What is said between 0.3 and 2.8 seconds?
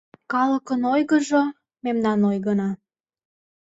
Калыкын ойгыжо— мемнан ойгына.